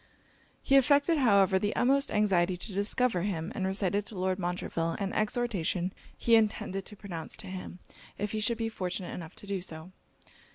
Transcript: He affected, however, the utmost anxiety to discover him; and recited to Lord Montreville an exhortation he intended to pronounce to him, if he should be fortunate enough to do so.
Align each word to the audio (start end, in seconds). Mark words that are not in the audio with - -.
He 0.63 0.77
affected, 0.77 1.19
however, 1.19 1.59
the 1.59 1.75
utmost 1.75 2.09
anxiety 2.09 2.57
to 2.57 2.73
discover 2.73 3.21
him; 3.21 3.51
and 3.53 3.67
recited 3.67 4.03
to 4.07 4.17
Lord 4.17 4.39
Montreville 4.39 4.95
an 4.97 5.13
exhortation 5.13 5.93
he 6.17 6.33
intended 6.35 6.87
to 6.87 6.95
pronounce 6.95 7.37
to 7.37 7.45
him, 7.45 7.77
if 8.17 8.31
he 8.31 8.39
should 8.39 8.57
be 8.57 8.67
fortunate 8.67 9.13
enough 9.13 9.35
to 9.35 9.45
do 9.45 9.61
so. 9.61 9.91